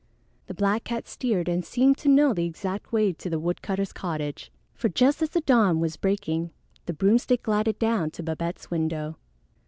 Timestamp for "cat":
0.85-1.07